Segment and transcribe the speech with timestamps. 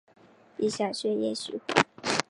[0.57, 1.85] 影响血液循环